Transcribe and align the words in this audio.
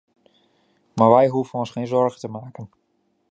Maar 0.95 1.09
wij 1.09 1.27
hoeven 1.27 1.59
ons 1.59 1.69
geen 1.69 1.87
zorgen 1.87 2.19
te 2.19 2.27
maken. 2.27 2.69